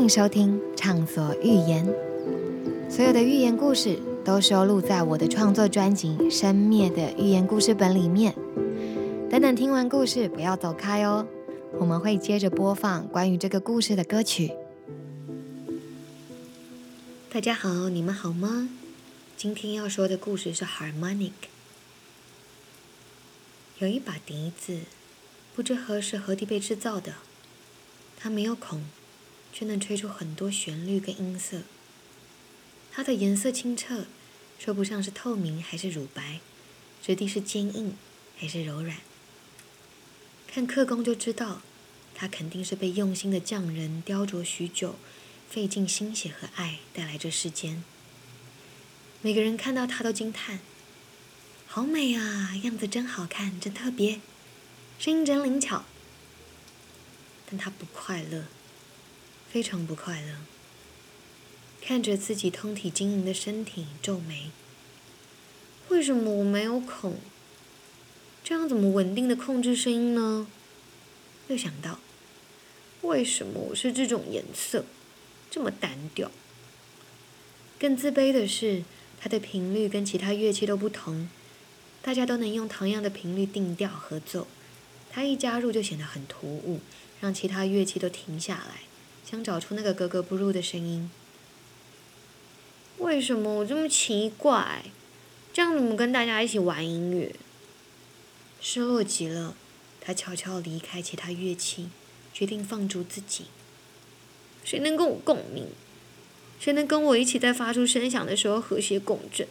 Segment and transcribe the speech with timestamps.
[0.00, 1.86] 欢迎收听《畅所欲言》，
[2.90, 8.34] 所有的寓言故事都收录在我的创作专辑《生灭的寓言故事本》里面。
[9.30, 11.26] 等等，听完故事不要走开哦，
[11.78, 14.52] 我们会接着播放关于这个故事的歌曲。
[17.30, 18.70] 大家好，你们好吗？
[19.36, 21.32] 今天要说的故事是 Harmonic。
[23.80, 24.78] 有一把笛子，
[25.54, 27.16] 不知何时何地被制造的，
[28.16, 28.82] 它没有孔。
[29.52, 31.62] 却能吹出很多旋律跟音色。
[32.92, 34.06] 它的颜色清澈，
[34.58, 36.40] 说不上是透明还是乳白，
[37.02, 37.96] 质地是坚硬
[38.36, 38.98] 还是柔软。
[40.46, 41.62] 看刻工就知道，
[42.14, 44.96] 它肯定是被用心的匠人雕琢许久，
[45.48, 47.84] 费尽心血和爱带来这世间。
[49.22, 50.60] 每个人看到它都惊叹
[51.68, 54.20] ：“好美啊，样子真好看，真特别，
[54.98, 55.84] 声音真灵巧。”
[57.48, 58.44] 但他不快乐。
[59.52, 60.36] 非常不快乐，
[61.82, 64.52] 看着自己通体晶莹的身体，皱眉。
[65.88, 67.16] 为什么我没有孔？
[68.44, 70.46] 这样怎么稳定的控制声音呢？
[71.48, 71.98] 又想到，
[73.02, 74.84] 为什么我是这种颜色，
[75.50, 76.30] 这么单调？
[77.76, 78.84] 更自卑的是，
[79.20, 81.28] 它的频率跟其他乐器都不同，
[82.02, 84.46] 大家都能用同样的频率定调合奏，
[85.10, 86.78] 它一加入就显得很突兀，
[87.20, 88.82] 让其他乐器都停下来。
[89.30, 91.08] 想找出那个格格不入的声音。
[92.98, 94.82] 为什么我这么奇怪？
[95.52, 97.32] 这样怎么跟大家一起玩音乐？
[98.60, 99.54] 失落极了，
[100.00, 101.90] 他悄悄离开其他乐器，
[102.34, 103.44] 决定放逐自己。
[104.64, 105.68] 谁能跟我共鸣？
[106.58, 109.46] 谁能跟我一起在发出声响的时候和谐共振？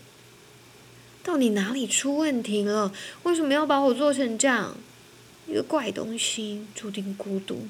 [1.23, 2.93] 到底哪里出问题了？
[3.23, 4.75] 为什么要把我做成这样？
[5.47, 7.67] 一个怪东西，注定孤独。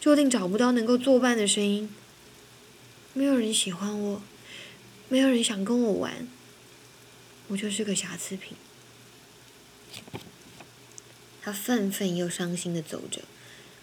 [0.00, 1.88] 注定找不到能够作伴的声音。
[3.14, 4.22] 没有人喜欢我，
[5.08, 6.28] 没有人想跟我玩，
[7.48, 8.56] 我就是个瑕疵品。
[11.42, 13.22] 他愤愤又伤心的走着，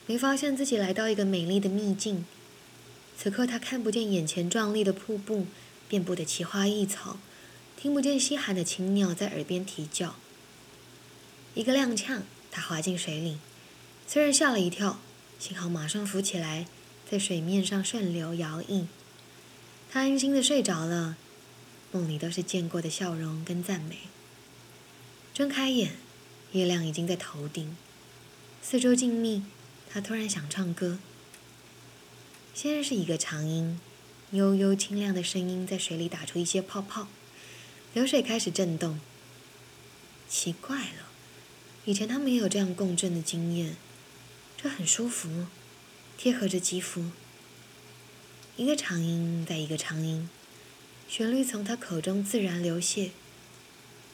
[0.06, 2.26] 没发现自己来到一个美丽的秘境。
[3.18, 5.48] 此刻他看不见眼前壮丽的瀑布，
[5.90, 7.18] 遍布的奇花异草，
[7.76, 10.16] 听不见稀罕的禽鸟在耳边啼叫。
[11.56, 12.22] 一个踉跄，
[12.52, 13.40] 他滑进水里，
[14.08, 15.00] 虽然吓了一跳。
[15.40, 16.66] 幸好马上浮起来，
[17.10, 18.88] 在水面上顺流摇曳。
[19.92, 21.18] 他安心的睡着了，
[21.92, 23.98] 梦里都是见过的笑容跟赞美。
[25.34, 25.98] 睁开眼，
[26.54, 27.76] 月亮已经在头顶，
[28.62, 29.44] 四周静谧。
[29.90, 31.00] 他突然想唱歌。
[32.54, 33.80] 先是一个长音，
[34.32, 37.08] 悠悠清亮的声音在水里打出一些泡泡，
[37.94, 39.00] 流水开始震动。
[40.28, 41.08] 奇怪了，
[41.86, 43.76] 以前他没有这样共振的经验。
[44.66, 45.46] 这很舒服，
[46.18, 47.12] 贴合着肌肤。
[48.58, 50.28] 一个长音，再一个长音，
[51.08, 53.12] 旋律从他口中自然流泻。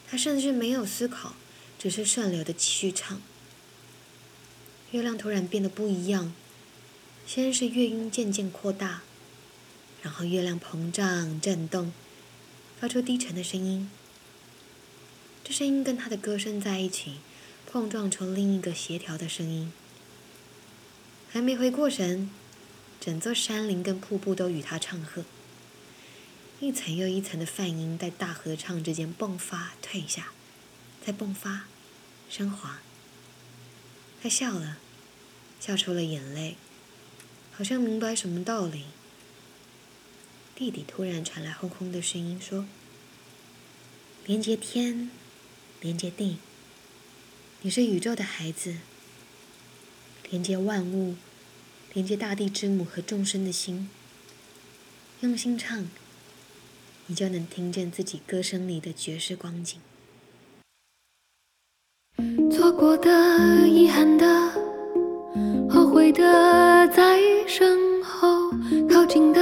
[0.09, 1.35] 他甚至没有思考，
[1.79, 3.21] 只是顺流的继续唱。
[4.91, 6.33] 月亮突然变得不一样，
[7.25, 9.03] 先是乐音渐渐扩大，
[10.01, 11.93] 然后月亮膨胀震动，
[12.77, 13.89] 发出低沉的声音。
[15.45, 17.19] 这声音跟他的歌声在一起，
[17.65, 19.71] 碰撞出另一个协调的声音。
[21.33, 22.29] 还没回过神，
[22.99, 25.23] 整座山林跟瀑布都与他唱和，
[26.59, 30.33] 一层又一层的泛音在大合唱之间迸发、退下，
[31.05, 31.67] 再迸发、
[32.29, 32.81] 升华。
[34.21, 34.79] 他笑了，
[35.61, 36.57] 笑出了眼泪，
[37.53, 38.87] 好像明白什么道理。
[40.53, 42.67] 地底突然传来轰轰的声音，说
[44.27, 45.09] ：“连接天，
[45.79, 46.39] 连接地，
[47.61, 48.79] 你是宇宙的孩子。”
[50.31, 51.15] 连接万物，
[51.93, 53.89] 连接大地之母和众生的心。
[55.19, 55.89] 用心唱，
[57.07, 59.79] 你就能听见自己歌声里的绝世光景。
[62.49, 64.51] 错过的、遗憾的、
[65.69, 68.49] 后悔的，在身后；
[68.89, 69.41] 靠近的、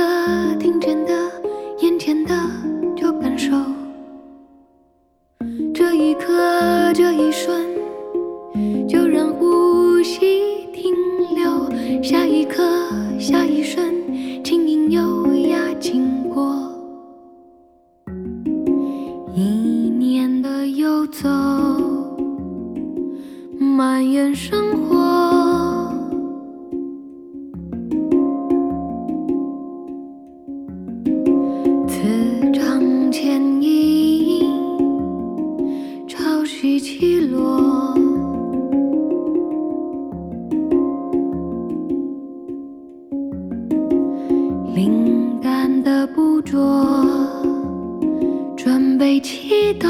[21.00, 21.30] 游走，
[23.58, 24.98] 蔓延生活，
[31.88, 34.46] 磁场牵引，
[36.06, 37.96] 潮汐起落。
[44.76, 47.06] 敏感的捕捉，
[48.58, 49.90] 准备启动。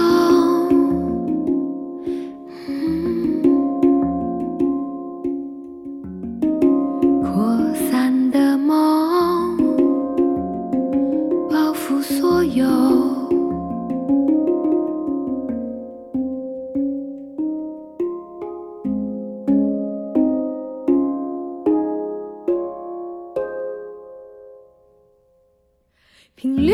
[26.42, 26.72] 频率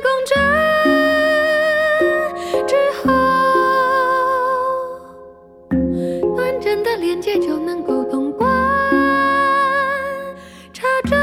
[0.00, 0.34] 共振
[2.66, 3.12] 之后，
[6.34, 8.48] 短暂的连接就能够通关，
[10.72, 11.14] 插着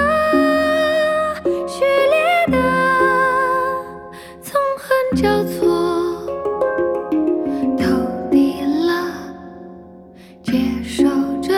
[1.67, 2.57] 序列的
[4.39, 4.87] 纵横
[5.19, 5.65] 交错，
[7.75, 7.83] 投
[8.29, 9.11] 递了，
[10.43, 10.53] 接
[10.83, 11.05] 受
[11.41, 11.51] 着，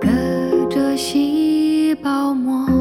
[0.00, 0.06] 隔
[0.70, 2.77] 着细胞膜。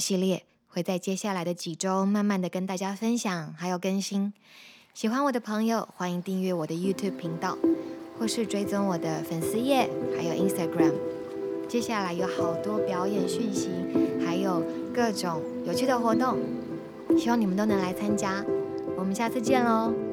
[0.00, 4.32] 系列会在接下来的几周慢慢的跟大家分享，还有更新。
[4.94, 7.56] 喜欢我的朋友，欢迎订阅我的 YouTube 频道，
[8.18, 10.94] 或是追踪我的粉丝页，还有 Instagram。
[11.68, 13.68] 接下来有好多表演讯息，
[14.26, 14.60] 还有
[14.92, 16.38] 各种有趣的活动，
[17.16, 18.44] 希望你们都能来参加。
[18.96, 20.09] 我们下次见喽！